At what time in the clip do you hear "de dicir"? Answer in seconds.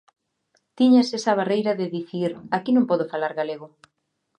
1.79-2.31